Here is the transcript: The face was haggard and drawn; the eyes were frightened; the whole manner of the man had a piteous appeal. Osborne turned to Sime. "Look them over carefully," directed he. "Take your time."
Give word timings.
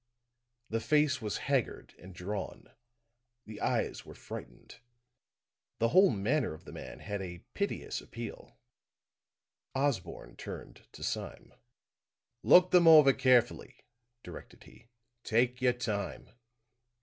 The 0.71 0.79
face 0.79 1.21
was 1.21 1.37
haggard 1.45 1.93
and 1.99 2.15
drawn; 2.15 2.71
the 3.45 3.61
eyes 3.61 4.03
were 4.03 4.15
frightened; 4.15 4.77
the 5.77 5.89
whole 5.89 6.09
manner 6.09 6.55
of 6.55 6.65
the 6.65 6.71
man 6.71 7.01
had 7.01 7.21
a 7.21 7.45
piteous 7.53 8.01
appeal. 8.01 8.57
Osborne 9.75 10.37
turned 10.37 10.87
to 10.93 11.03
Sime. 11.03 11.53
"Look 12.41 12.71
them 12.71 12.87
over 12.87 13.13
carefully," 13.13 13.75
directed 14.23 14.63
he. 14.63 14.87
"Take 15.23 15.61
your 15.61 15.73
time." 15.73 16.31